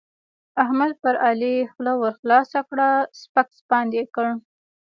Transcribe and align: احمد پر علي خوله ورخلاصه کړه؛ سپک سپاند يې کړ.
احمد 0.63 0.91
پر 1.01 1.15
علي 1.27 1.55
خوله 1.71 1.93
ورخلاصه 2.03 2.59
کړه؛ 2.69 2.89
سپک 3.21 3.47
سپاند 3.59 3.91
يې 3.97 4.03
کړ. 4.15 4.27